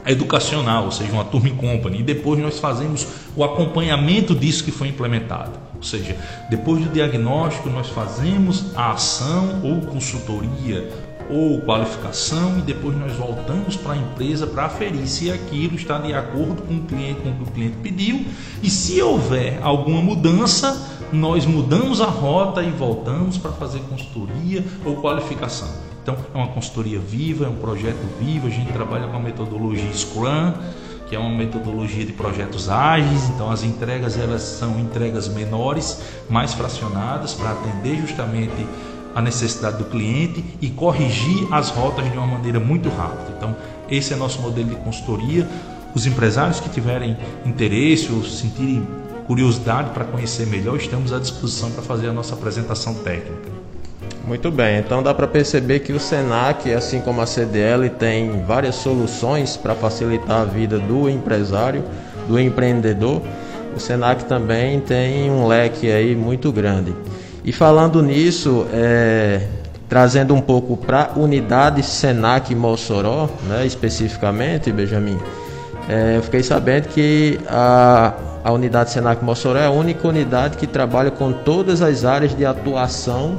educacional, 0.07 0.85
ou 0.85 0.93
seja, 0.93 1.13
uma 1.13 1.25
turma 1.25 1.49
em 1.49 1.57
company. 1.57 2.01
E 2.01 2.03
depois 2.03 2.41
nós 2.41 2.59
fazemos 2.59 3.07
o 3.37 3.45
acompanhamento 3.45 4.35
disso 4.35 4.65
que 4.65 4.71
foi 4.71 4.89
implementado. 4.89 5.53
Ou 5.77 5.83
seja, 5.83 6.17
depois 6.49 6.85
do 6.85 6.91
diagnóstico, 6.91 7.69
nós 7.71 7.89
fazemos 7.89 8.77
a 8.77 8.93
ação 8.93 9.61
ou 9.63 9.81
consultoria 9.87 11.10
ou 11.31 11.61
qualificação 11.61 12.59
e 12.59 12.63
depois 12.63 12.97
nós 12.97 13.13
voltamos 13.13 13.77
para 13.77 13.93
a 13.93 13.97
empresa 13.97 14.47
para 14.47 14.65
aferir 14.65 15.07
se 15.07 15.31
aquilo 15.31 15.77
está 15.77 15.99
de 15.99 16.13
acordo 16.13 16.63
com 16.63 16.75
o 16.75 16.83
cliente, 16.83 17.21
com 17.21 17.31
o 17.31 17.35
que 17.37 17.43
o 17.43 17.47
cliente 17.47 17.77
pediu. 17.83 18.25
E 18.63 18.69
se 18.69 19.01
houver 19.01 19.59
alguma 19.63 20.03
mudança, 20.03 20.99
nós 21.13 21.47
mudamos 21.47 22.01
a 22.01 22.07
rota 22.07 22.63
e 22.63 22.71
voltamos 22.71 23.39
para 23.39 23.53
fazer 23.53 23.81
consultoria 23.81 24.65
ou 24.85 24.97
qualificação. 24.97 25.69
Então 26.03 26.17
é 26.35 26.37
uma 26.37 26.49
consultoria 26.49 26.99
viva, 26.99 27.45
é 27.45 27.49
um 27.49 27.57
projeto 27.57 28.07
vivo, 28.19 28.47
a 28.47 28.51
gente 28.51 28.73
trabalha 28.73 29.07
com 29.07 29.17
a 29.17 29.21
metodologia 29.21 29.93
Scrum, 29.93 30.55
que 31.09 31.17
é 31.17 31.19
uma 31.19 31.37
metodologia 31.37 32.05
de 32.05 32.13
projetos 32.13 32.69
ágeis, 32.69 33.29
então 33.31 33.51
as 33.51 33.65
entregas 33.65 34.17
elas 34.17 34.43
são 34.43 34.79
entregas 34.79 35.29
menores, 35.29 36.01
mais 36.29 36.55
fracionadas 36.55 37.35
para 37.35 37.51
atender 37.51 37.97
justamente 37.97 38.67
a 39.15 39.21
necessidade 39.21 39.79
do 39.79 39.85
cliente 39.85 40.45
e 40.61 40.71
corrigir 40.71 41.47
as 41.51 41.71
rotas 41.71 42.11
de 42.11 42.17
uma 42.17 42.27
maneira 42.27 42.61
muito 42.61 42.89
rápida. 42.89 43.35
Então, 43.37 43.57
esse 43.91 44.13
é 44.13 44.17
nosso 44.17 44.41
modelo 44.41 44.69
de 44.69 44.77
consultoria. 44.77 45.47
Os 45.95 46.07
empresários 46.07 46.61
que 46.61 46.69
tiverem 46.69 47.17
interesse 47.45 48.13
ou 48.13 48.23
sentirem 48.23 48.87
curiosidade 49.27 49.91
para 49.91 50.05
conhecer 50.05 50.47
melhor, 50.47 50.77
estamos 50.77 51.13
à 51.13 51.19
disposição 51.19 51.71
para 51.71 51.83
fazer 51.83 52.09
a 52.09 52.13
nossa 52.13 52.35
apresentação 52.35 52.95
técnica. 52.95 53.51
Muito 54.25 54.51
bem, 54.51 54.79
então 54.79 55.03
dá 55.03 55.15
para 55.15 55.27
perceber 55.27 55.81
que 55.81 55.93
o 55.93 55.99
Senac, 55.99 56.73
assim 56.73 57.01
como 57.01 57.21
a 57.21 57.27
CDL, 57.27 57.89
tem 57.91 58.45
várias 58.45 58.77
soluções 58.77 59.57
para 59.57 59.75
facilitar 59.75 60.43
a 60.43 60.45
vida 60.45 60.79
do 60.79 61.09
empresário, 61.09 61.83
do 62.29 62.39
empreendedor. 62.39 63.23
O 63.75 63.81
Senac 63.81 64.25
também 64.25 64.81
tem 64.81 65.31
um 65.31 65.47
leque 65.47 65.91
aí 65.91 66.15
muito 66.15 66.53
grande. 66.53 66.95
E 67.45 67.53
falando 67.53 68.03
nisso, 68.03 68.67
é, 68.73 69.47
trazendo 69.89 70.35
um 70.35 70.41
pouco 70.41 70.77
para 70.77 71.13
unidade 71.17 71.83
Senac 71.83 72.55
Mossoró, 72.55 73.29
né, 73.49 73.67
especificamente, 73.67 74.71
Benjamin, 74.71 75.19
é, 75.89 76.19
eu 76.19 76.23
fiquei 76.23 76.43
sabendo 76.43 76.89
que 76.89 77.41
a, 77.49 78.15
a 78.45 78.53
unidade 78.53 78.91
Senac 78.91 79.25
Mossoró 79.25 79.59
é 79.59 79.67
a 79.67 79.71
única 79.71 80.07
unidade 80.07 80.57
que 80.57 80.67
trabalha 80.67 81.11
com 81.11 81.33
todas 81.33 81.83
as 81.83 82.05
áreas 82.05 82.37
de 82.37 82.45
atuação 82.45 83.39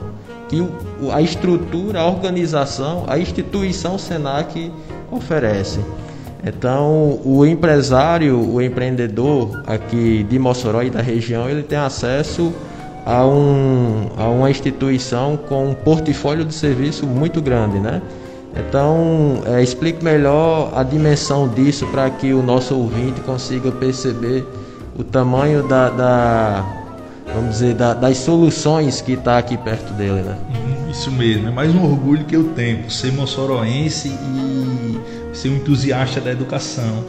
que 0.49 0.67
a 1.13 1.21
estrutura, 1.21 2.01
a 2.01 2.07
organização, 2.07 3.05
a 3.07 3.17
instituição 3.17 3.97
Senac 3.97 4.71
oferece. 5.09 5.79
Então, 6.43 7.21
o 7.23 7.45
empresário, 7.45 8.37
o 8.37 8.61
empreendedor 8.61 9.63
aqui 9.65 10.23
de 10.23 10.39
Mossoró 10.39 10.81
e 10.81 10.89
da 10.89 11.01
região, 11.01 11.47
ele 11.49 11.63
tem 11.63 11.77
acesso 11.77 12.51
a, 12.51 12.70
um, 13.05 14.09
a 14.17 14.27
uma 14.27 14.49
instituição 14.49 15.37
com 15.37 15.69
um 15.69 15.73
portfólio 15.73 16.45
de 16.45 16.53
serviço 16.53 17.05
muito 17.05 17.41
grande, 17.41 17.79
né? 17.79 18.01
Então, 18.55 19.41
é, 19.45 19.63
explique 19.63 20.03
melhor 20.03 20.71
a 20.75 20.83
dimensão 20.83 21.47
disso 21.47 21.87
para 21.87 22.09
que 22.09 22.33
o 22.33 22.43
nosso 22.43 22.75
ouvinte 22.75 23.21
consiga 23.21 23.71
perceber 23.71 24.45
o 24.97 25.03
tamanho 25.03 25.63
da, 25.63 25.89
da 25.89 26.65
vamos 27.33 27.51
dizer, 27.51 27.75
da, 27.75 27.93
das 27.93 28.17
soluções 28.17 29.01
que 29.01 29.13
está 29.13 29.37
aqui 29.37 29.57
perto 29.57 29.93
dele, 29.93 30.21
né? 30.21 30.37
Uhum, 30.49 30.91
isso 30.91 31.09
mesmo, 31.11 31.47
é 31.47 31.51
mais 31.51 31.73
um 31.73 31.83
orgulho 31.83 32.25
que 32.25 32.35
eu 32.35 32.49
tenho, 32.49 32.89
ser 32.89 33.13
moçoroense 33.13 34.09
e 34.09 34.99
ser 35.33 35.49
um 35.49 35.55
entusiasta 35.55 36.19
da 36.19 36.31
educação. 36.31 37.05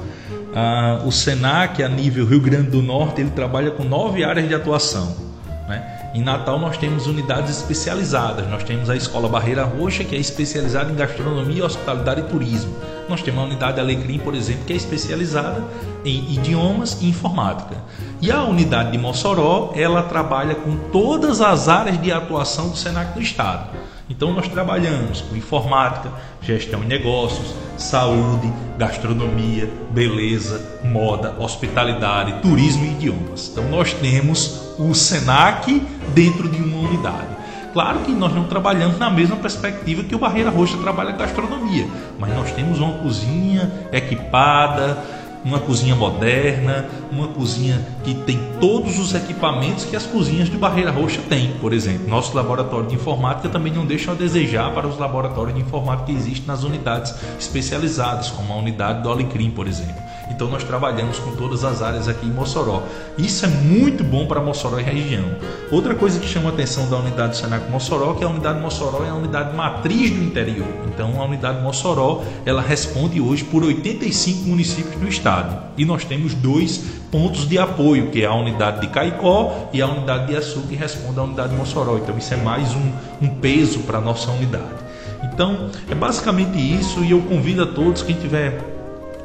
Ah, 0.54 1.02
o 1.04 1.10
Senac, 1.10 1.82
a 1.82 1.88
nível 1.88 2.26
Rio 2.26 2.40
Grande 2.40 2.70
do 2.70 2.82
Norte, 2.82 3.20
ele 3.20 3.30
trabalha 3.30 3.70
com 3.70 3.82
nove 3.82 4.22
áreas 4.22 4.46
de 4.46 4.54
atuação. 4.54 5.31
Né? 5.72 6.10
Em 6.14 6.22
Natal 6.22 6.58
nós 6.58 6.76
temos 6.76 7.06
unidades 7.06 7.56
especializadas. 7.56 8.46
Nós 8.48 8.62
temos 8.62 8.90
a 8.90 8.96
Escola 8.96 9.28
Barreira 9.28 9.64
Roxa, 9.64 10.04
que 10.04 10.14
é 10.14 10.18
especializada 10.18 10.92
em 10.92 10.94
gastronomia, 10.94 11.64
hospitalidade 11.64 12.20
e 12.20 12.24
turismo. 12.24 12.76
Nós 13.08 13.22
temos 13.22 13.40
a 13.40 13.44
unidade 13.44 13.80
Alecrim, 13.80 14.18
por 14.18 14.34
exemplo, 14.34 14.64
que 14.66 14.72
é 14.72 14.76
especializada 14.76 15.64
em 16.04 16.34
idiomas 16.34 17.00
e 17.00 17.08
informática. 17.08 17.76
E 18.20 18.30
a 18.30 18.44
unidade 18.44 18.92
de 18.92 18.98
Mossoró, 18.98 19.72
ela 19.74 20.02
trabalha 20.02 20.54
com 20.54 20.76
todas 20.90 21.40
as 21.40 21.68
áreas 21.68 22.00
de 22.00 22.12
atuação 22.12 22.68
do 22.68 22.76
Senac 22.76 23.14
do 23.14 23.22
Estado. 23.22 23.70
Então 24.12 24.30
nós 24.30 24.46
trabalhamos 24.46 25.22
com 25.22 25.34
informática, 25.34 26.12
gestão 26.42 26.80
de 26.80 26.86
negócios, 26.86 27.54
saúde, 27.78 28.52
gastronomia, 28.76 29.66
beleza, 29.90 30.80
moda, 30.84 31.34
hospitalidade, 31.38 32.42
turismo 32.42 32.84
e 32.84 32.90
idiomas. 32.90 33.48
Então 33.50 33.64
nós 33.70 33.94
temos 33.94 34.74
o 34.78 34.94
Senac 34.94 35.80
dentro 36.14 36.46
de 36.46 36.62
uma 36.62 36.90
unidade. 36.90 37.32
Claro 37.72 38.00
que 38.00 38.12
nós 38.12 38.34
não 38.34 38.44
trabalhamos 38.44 38.98
na 38.98 39.08
mesma 39.08 39.36
perspectiva 39.36 40.04
que 40.04 40.14
o 40.14 40.18
Barreira 40.18 40.50
Roxa 40.50 40.76
trabalha 40.76 41.12
gastronomia, 41.12 41.86
mas 42.18 42.34
nós 42.34 42.52
temos 42.52 42.80
uma 42.80 42.98
cozinha 42.98 43.88
equipada, 43.90 45.02
uma 45.44 45.58
cozinha 45.58 45.94
moderna, 45.94 46.86
uma 47.10 47.28
cozinha 47.28 47.84
que 48.04 48.14
tem 48.14 48.38
todos 48.60 48.98
os 48.98 49.14
equipamentos 49.14 49.84
que 49.84 49.96
as 49.96 50.06
cozinhas 50.06 50.48
de 50.48 50.56
Barreira 50.56 50.90
Roxa 50.90 51.20
têm, 51.28 51.52
por 51.60 51.72
exemplo. 51.72 52.08
Nosso 52.08 52.34
laboratório 52.36 52.88
de 52.88 52.94
informática 52.94 53.48
também 53.48 53.72
não 53.72 53.84
deixa 53.84 54.12
a 54.12 54.14
desejar 54.14 54.72
para 54.72 54.86
os 54.86 54.98
laboratórios 54.98 55.54
de 55.54 55.60
informática 55.60 56.06
que 56.06 56.12
existem 56.12 56.46
nas 56.46 56.62
unidades 56.62 57.14
especializadas, 57.38 58.30
como 58.30 58.52
a 58.52 58.56
unidade 58.56 59.02
do 59.02 59.10
Alecrim, 59.10 59.50
por 59.50 59.66
exemplo. 59.66 60.11
Então 60.30 60.48
nós 60.48 60.64
trabalhamos 60.64 61.18
com 61.18 61.34
todas 61.36 61.64
as 61.64 61.82
áreas 61.82 62.08
aqui 62.08 62.26
em 62.26 62.30
Mossoró. 62.30 62.82
Isso 63.18 63.44
é 63.44 63.48
muito 63.48 64.02
bom 64.02 64.26
para 64.26 64.40
Mossoró 64.40 64.78
e 64.78 64.82
região. 64.82 65.24
Outra 65.70 65.94
coisa 65.94 66.18
que 66.18 66.26
chama 66.26 66.50
a 66.50 66.52
atenção 66.52 66.88
da 66.88 66.96
unidade 66.96 67.30
do 67.30 67.36
Senac 67.36 67.70
Mossoró, 67.70 68.14
que 68.14 68.24
a 68.24 68.28
unidade 68.28 68.60
Mossoró 68.60 69.04
é 69.04 69.10
a 69.10 69.14
unidade 69.14 69.54
matriz 69.56 70.10
do 70.10 70.22
interior. 70.22 70.66
Então 70.86 71.20
a 71.20 71.24
unidade 71.24 71.62
Mossoró, 71.62 72.22
ela 72.44 72.62
responde 72.62 73.20
hoje 73.20 73.44
por 73.44 73.62
85 73.62 74.48
municípios 74.48 74.96
do 74.96 75.08
estado. 75.08 75.72
E 75.76 75.84
nós 75.84 76.04
temos 76.04 76.34
dois 76.34 76.78
pontos 77.10 77.48
de 77.48 77.58
apoio, 77.58 78.10
que 78.10 78.22
é 78.22 78.26
a 78.26 78.34
unidade 78.34 78.80
de 78.80 78.88
Caicó 78.88 79.68
e 79.72 79.82
a 79.82 79.86
unidade 79.86 80.28
de 80.28 80.36
Açu, 80.36 80.62
que 80.62 80.74
responde 80.74 81.18
à 81.18 81.22
unidade 81.22 81.54
Mossoró. 81.54 81.98
Então 81.98 82.16
isso 82.16 82.32
é 82.32 82.36
mais 82.36 82.74
um, 82.74 82.92
um 83.20 83.28
peso 83.28 83.80
para 83.80 83.98
a 83.98 84.00
nossa 84.00 84.30
unidade. 84.30 84.82
Então 85.22 85.70
é 85.90 85.94
basicamente 85.94 86.58
isso 86.58 87.04
e 87.04 87.12
eu 87.12 87.20
convido 87.22 87.62
a 87.62 87.66
todos, 87.66 88.02
quem 88.02 88.16
tiver 88.16 88.71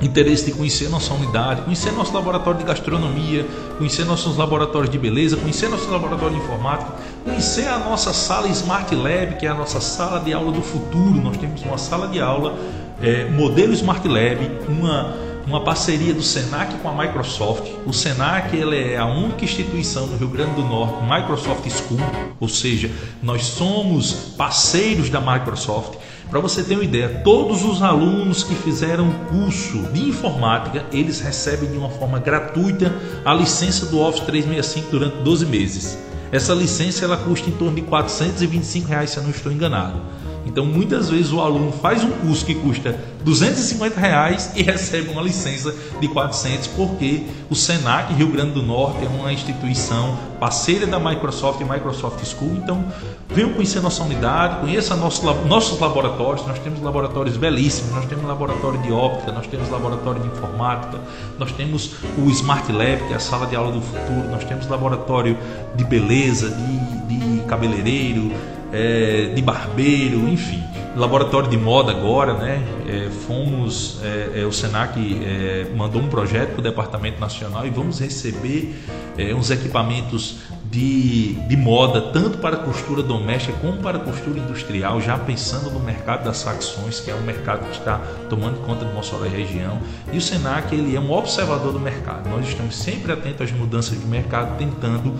interesse 0.01 0.45
de 0.45 0.51
conhecer 0.51 0.89
nossa 0.89 1.13
unidade, 1.13 1.61
conhecer 1.61 1.91
nosso 1.91 2.13
laboratório 2.13 2.59
de 2.59 2.65
gastronomia, 2.65 3.45
conhecer 3.77 4.05
nossos 4.05 4.37
laboratórios 4.37 4.91
de 4.91 4.97
beleza, 4.97 5.37
conhecer 5.37 5.69
nosso 5.69 5.89
laboratório 5.89 6.35
de 6.35 6.43
informática, 6.43 6.91
conhecer 7.23 7.67
a 7.67 7.79
nossa 7.79 8.13
sala 8.13 8.47
Smart 8.47 8.93
Lab, 8.93 9.35
que 9.39 9.45
é 9.45 9.49
a 9.49 9.55
nossa 9.55 9.81
sala 9.81 10.19
de 10.19 10.33
aula 10.33 10.51
do 10.51 10.61
futuro. 10.61 11.19
Nós 11.21 11.37
temos 11.37 11.61
uma 11.63 11.77
sala 11.77 12.07
de 12.07 12.19
aula 12.19 12.57
é, 13.01 13.25
modelo 13.29 13.73
Smart 13.73 14.07
Lab, 14.07 14.49
uma 14.67 15.27
uma 15.47 15.63
parceria 15.63 16.13
do 16.13 16.21
Senac 16.21 16.75
com 16.79 16.89
a 16.89 16.93
Microsoft. 16.93 17.71
O 17.85 17.93
Senac 17.93 18.55
ele 18.55 18.93
é 18.93 18.97
a 18.97 19.05
única 19.05 19.45
instituição 19.45 20.05
no 20.05 20.17
Rio 20.17 20.27
Grande 20.27 20.55
do 20.55 20.63
Norte, 20.63 21.01
Microsoft 21.03 21.65
School, 21.69 22.01
ou 22.37 22.49
seja, 22.49 22.91
nós 23.23 23.45
somos 23.45 24.11
parceiros 24.37 25.09
da 25.09 25.21
Microsoft. 25.21 25.97
Para 26.29 26.41
você 26.41 26.61
ter 26.61 26.75
uma 26.75 26.83
ideia, 26.83 27.21
todos 27.23 27.63
os 27.63 27.81
alunos 27.81 28.43
que 28.43 28.53
fizeram 28.53 29.09
curso 29.29 29.83
de 29.93 30.09
informática, 30.09 30.85
eles 30.91 31.21
recebem 31.21 31.71
de 31.71 31.77
uma 31.77 31.89
forma 31.89 32.19
gratuita 32.19 32.93
a 33.23 33.33
licença 33.33 33.85
do 33.85 33.99
Office 33.99 34.25
365 34.25 34.91
durante 34.91 35.23
12 35.23 35.45
meses. 35.45 35.97
Essa 36.29 36.53
licença 36.53 37.05
ela 37.05 37.15
custa 37.15 37.49
em 37.49 37.53
torno 37.53 37.75
de 37.75 37.81
425 37.83 38.89
reais, 38.89 39.11
se 39.11 39.17
eu 39.17 39.23
não 39.23 39.29
estou 39.29 39.49
enganado. 39.49 40.01
Então, 40.47 40.65
muitas 40.65 41.09
vezes 41.09 41.33
o 41.33 41.41
aluno 41.41 41.73
faz 41.73 42.03
um 42.05 42.11
curso 42.11 42.45
que 42.45 42.55
custa 42.55 42.97
250 43.23 43.99
reais 43.99 44.51
e 44.55 44.63
recebe 44.63 45.09
uma 45.09 45.21
licença 45.21 45.75
de 45.99 46.07
400, 46.07 46.67
porque 46.67 47.23
o 47.49 47.55
Senac 47.55 48.13
Rio 48.13 48.29
Grande 48.29 48.51
do 48.51 48.63
Norte 48.63 49.03
é 49.03 49.09
uma 49.09 49.31
instituição 49.33 50.17
parceira 50.39 50.87
da 50.87 50.99
Microsoft 50.99 51.59
e 51.59 51.65
Microsoft 51.65 52.23
School. 52.25 52.53
Então, 52.55 52.85
venham 53.29 53.51
conhecer 53.53 53.81
nossa 53.81 54.01
unidade, 54.03 54.61
conheça 54.61 54.95
nosso, 54.95 55.25
nossos 55.45 55.77
laboratórios. 55.79 56.47
Nós 56.47 56.59
temos 56.59 56.81
laboratórios 56.81 57.35
belíssimos, 57.35 57.93
nós 57.93 58.05
temos 58.05 58.25
laboratório 58.25 58.81
de 58.81 58.91
óptica, 58.91 59.33
nós 59.33 59.47
temos 59.47 59.69
laboratório 59.69 60.21
de 60.21 60.27
informática, 60.27 60.97
nós 61.37 61.51
temos 61.51 61.95
o 62.17 62.29
Smart 62.29 62.71
Lab, 62.71 63.05
que 63.05 63.13
é 63.13 63.17
a 63.17 63.19
sala 63.19 63.45
de 63.47 63.55
aula 63.55 63.73
do 63.73 63.81
futuro, 63.81 64.29
nós 64.31 64.45
temos 64.45 64.65
laboratório 64.67 65.37
de 65.75 65.83
beleza, 65.83 66.49
de, 66.49 67.17
de 67.17 67.41
cabeleireiro 67.43 68.31
é, 68.71 69.31
de 69.33 69.41
barbeiro, 69.41 70.27
enfim. 70.27 70.63
Laboratório 70.97 71.47
de 71.47 71.57
moda 71.57 71.91
agora, 71.91 72.33
né? 72.33 72.63
É, 72.87 73.09
fomos, 73.27 73.99
é, 74.03 74.41
é 74.41 74.45
o 74.45 74.51
Senac 74.51 74.97
é, 74.97 75.67
mandou 75.75 76.01
um 76.01 76.07
projeto 76.07 76.53
para 76.53 76.59
o 76.59 76.63
Departamento 76.63 77.19
Nacional 77.19 77.67
e 77.67 77.69
vamos 77.69 77.99
receber 77.99 78.75
é, 79.15 79.31
uns 79.35 79.51
equipamentos 79.51 80.37
de, 80.71 81.35
de 81.47 81.55
moda, 81.55 82.01
tanto 82.01 82.39
para 82.39 82.57
costura 82.57 83.03
doméstica 83.03 83.55
como 83.61 83.77
para 83.77 83.99
costura 83.99 84.39
industrial, 84.39 84.99
já 84.99 85.17
pensando 85.19 85.69
no 85.69 85.79
mercado 85.79 86.25
das 86.25 86.41
facções, 86.41 86.99
que 86.99 87.11
é 87.11 87.15
um 87.15 87.21
mercado 87.21 87.63
que 87.69 87.77
está 87.77 87.99
tomando 88.27 88.65
conta 88.65 88.83
de 88.83 88.91
Mossoró 88.91 89.25
e 89.27 89.29
região. 89.29 89.79
E 90.11 90.17
o 90.17 90.21
Senac 90.21 90.73
ele 90.73 90.95
é 90.95 90.99
um 90.99 91.11
observador 91.11 91.71
do 91.71 91.79
mercado. 91.79 92.27
Nós 92.27 92.47
estamos 92.47 92.75
sempre 92.75 93.11
atentos 93.11 93.43
às 93.43 93.51
mudanças 93.51 93.99
de 93.99 94.05
mercado, 94.07 94.57
tentando 94.57 95.13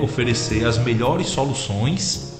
oferecer 0.00 0.64
as 0.64 0.78
melhores 0.78 1.26
soluções 1.26 2.35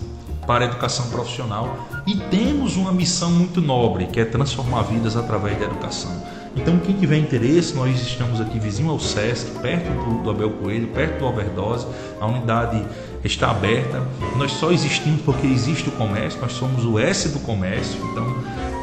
para 0.46 0.64
a 0.64 0.68
educação 0.68 1.08
profissional 1.10 1.76
e 2.06 2.14
temos 2.14 2.76
uma 2.76 2.92
missão 2.92 3.30
muito 3.30 3.60
nobre, 3.60 4.06
que 4.06 4.20
é 4.20 4.24
transformar 4.24 4.82
vidas 4.82 5.16
através 5.16 5.58
da 5.58 5.64
educação. 5.64 6.12
Então, 6.56 6.78
quem 6.78 6.94
tiver 6.96 7.18
interesse, 7.18 7.74
nós 7.74 8.00
estamos 8.00 8.40
aqui 8.40 8.58
vizinho 8.58 8.90
ao 8.90 8.98
SESC, 8.98 9.60
perto 9.60 9.90
do, 9.90 10.22
do 10.22 10.30
Abel 10.30 10.50
Coelho, 10.52 10.88
perto 10.88 11.18
do 11.18 11.26
Overdose, 11.26 11.86
a 12.18 12.26
unidade 12.26 12.82
está 13.22 13.50
aberta. 13.50 14.02
Nós 14.36 14.52
só 14.52 14.72
existimos 14.72 15.20
porque 15.20 15.46
existe 15.46 15.90
o 15.90 15.92
comércio, 15.92 16.40
nós 16.40 16.52
somos 16.52 16.86
o 16.86 16.98
S 16.98 17.28
do 17.28 17.40
comércio, 17.40 18.00
então 18.10 18.26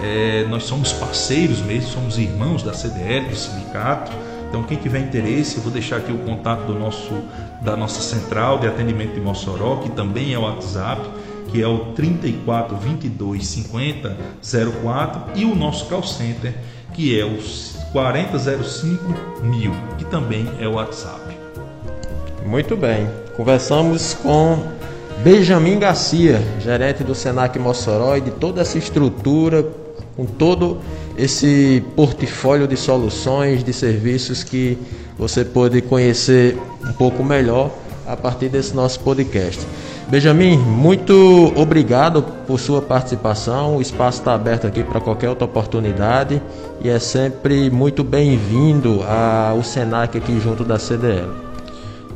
é, 0.03 0.45
nós 0.49 0.65
somos 0.65 0.93
parceiros 0.93 1.61
mesmo, 1.61 1.89
somos 1.89 2.19
irmãos 2.19 2.61
da 2.61 2.73
CDL, 2.73 3.29
do 3.29 3.35
sindicato. 3.35 4.11
Então, 4.49 4.61
quem 4.61 4.77
tiver 4.77 4.99
interesse, 4.99 5.57
eu 5.57 5.63
vou 5.63 5.71
deixar 5.71 5.97
aqui 5.97 6.11
o 6.11 6.19
contato 6.19 6.67
do 6.67 6.77
nosso, 6.77 7.11
da 7.59 7.75
nossa 7.75 8.01
central 8.01 8.59
de 8.59 8.67
atendimento 8.67 9.15
de 9.15 9.19
Mossoró, 9.19 9.77
que 9.77 9.89
também 9.89 10.31
é 10.31 10.37
o 10.37 10.43
WhatsApp 10.43 11.01
que 11.53 11.61
é 11.61 11.67
o 11.67 11.93
34 11.93 12.75
22 12.75 13.45
50 13.45 14.17
04 14.81 15.39
e 15.39 15.45
o 15.45 15.53
nosso 15.53 15.85
call 15.85 16.01
center, 16.01 16.51
que 16.95 17.17
é 17.17 17.23
o 17.23 17.37
4005 17.91 19.43
mil, 19.43 19.71
que 19.99 20.03
também 20.05 20.49
é 20.59 20.67
o 20.67 20.73
WhatsApp. 20.73 21.37
Muito 22.43 22.75
bem. 22.75 23.07
Conversamos 23.37 24.15
com 24.15 24.63
Benjamin 25.23 25.77
Garcia, 25.77 26.41
gerente 26.59 27.03
do 27.03 27.13
Senac 27.13 27.57
Mossoró 27.59 28.17
e 28.17 28.21
de 28.21 28.31
toda 28.31 28.61
essa 28.61 28.79
estrutura, 28.79 29.63
com 30.15 30.25
todo 30.25 30.79
esse 31.15 31.83
portfólio 31.95 32.67
de 32.67 32.75
soluções, 32.75 33.63
de 33.63 33.73
serviços 33.73 34.43
que 34.43 34.75
você 35.19 35.45
pode 35.45 35.83
conhecer 35.83 36.57
um 36.83 36.93
pouco 36.93 37.23
melhor 37.23 37.69
a 38.07 38.17
partir 38.17 38.49
desse 38.49 38.75
nosso 38.75 38.99
podcast. 39.01 39.63
Benjamin, 40.13 40.57
muito 40.59 41.51
obrigado 41.55 42.21
por 42.45 42.59
sua 42.59 42.83
participação. 42.83 43.77
O 43.77 43.81
espaço 43.81 44.19
está 44.19 44.35
aberto 44.35 44.67
aqui 44.67 44.83
para 44.83 45.01
qualquer 45.01 45.27
outra 45.27 45.45
oportunidade 45.45 46.39
e 46.83 46.87
é 46.87 46.99
sempre 46.99 47.71
muito 47.71 48.03
bem-vindo 48.03 49.01
ao 49.01 49.63
Senac 49.63 50.15
aqui 50.15 50.39
junto 50.39 50.63
da 50.63 50.77
CDL. 50.77 51.31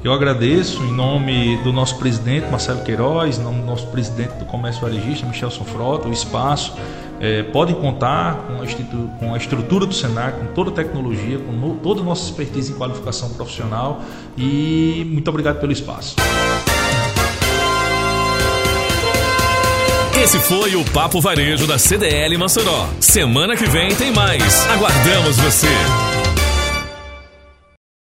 Eu 0.03 0.13
agradeço 0.13 0.83
em 0.83 0.93
nome 0.93 1.57
do 1.63 1.73
nosso 1.73 1.97
presidente 1.97 2.47
Marcelo 2.51 2.83
Queiroz, 2.83 3.39
em 3.39 3.41
nome 3.41 3.61
do 3.61 3.65
nosso 3.65 3.87
presidente 3.87 4.33
do 4.33 4.45
Comércio 4.45 4.79
Varejista, 4.79 5.25
Michelson 5.25 5.63
Frota, 5.63 6.07
o 6.07 6.13
espaço. 6.13 6.75
É, 7.19 7.41
podem 7.41 7.73
contar 7.73 8.45
com 8.45 8.61
a, 8.61 9.17
com 9.17 9.33
a, 9.33 9.37
estrutura 9.37 9.87
do 9.87 9.93
Senac, 9.95 10.37
com 10.39 10.53
toda 10.53 10.69
a 10.69 10.73
tecnologia, 10.73 11.39
com 11.39 11.51
no, 11.51 11.77
toda 11.77 12.01
a 12.01 12.03
nossa 12.03 12.29
expertise 12.29 12.73
em 12.73 12.75
qualificação 12.75 13.31
profissional 13.31 14.01
e 14.37 15.03
muito 15.11 15.27
obrigado 15.27 15.59
pelo 15.59 15.71
espaço. 15.71 16.15
Esse 20.23 20.39
foi 20.39 20.75
o 20.75 20.83
Papo 20.83 21.21
Varejo 21.21 21.67
da 21.67 21.77
CDL 21.77 22.37
Mossoró. 22.39 22.89
Semana 22.99 23.55
que 23.55 23.65
vem 23.67 23.93
tem 23.95 24.11
mais. 24.11 24.67
Aguardamos 24.67 25.37
você! 25.37 25.67